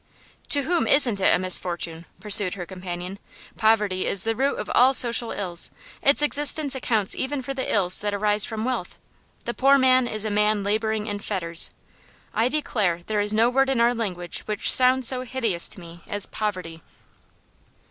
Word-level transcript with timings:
'To 0.49 0.63
whom 0.63 0.87
isn't 0.87 1.19
it 1.21 1.31
a 1.31 1.37
misfortune?' 1.37 2.07
pursued 2.19 2.55
her 2.55 2.65
companion. 2.65 3.19
'Poverty 3.55 4.07
is 4.07 4.23
the 4.23 4.35
root 4.35 4.55
of 4.57 4.67
all 4.73 4.95
social 4.95 5.29
ills; 5.29 5.69
its 6.01 6.23
existence 6.23 6.73
accounts 6.73 7.13
even 7.13 7.39
for 7.43 7.53
the 7.53 7.71
ills 7.71 7.99
that 7.99 8.11
arise 8.11 8.43
from 8.43 8.65
wealth. 8.65 8.97
The 9.45 9.53
poor 9.53 9.77
man 9.77 10.07
is 10.07 10.25
a 10.25 10.31
man 10.31 10.63
labouring 10.63 11.05
in 11.05 11.19
fetters. 11.19 11.69
I 12.33 12.47
declare 12.49 13.01
there 13.05 13.21
is 13.21 13.31
no 13.31 13.47
word 13.51 13.69
in 13.69 13.79
our 13.79 13.93
language 13.93 14.39
which 14.47 14.71
sounds 14.73 15.07
so 15.07 15.21
hideous 15.21 15.69
to 15.69 15.79
me 15.79 16.01
as 16.07 16.25
"Poverty." 16.25 16.81